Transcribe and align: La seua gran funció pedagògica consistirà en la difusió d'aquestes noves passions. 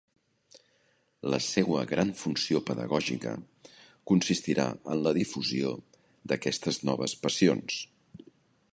La 1.33 1.39
seua 1.47 1.83
gran 1.91 2.13
funció 2.21 2.61
pedagògica 2.71 3.35
consistirà 4.13 4.67
en 4.95 5.05
la 5.09 5.15
difusió 5.21 5.77
d'aquestes 6.33 6.85
noves 6.91 7.19
passions. 7.27 7.83